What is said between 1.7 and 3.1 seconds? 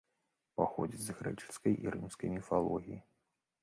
і рымскай міфалогіі.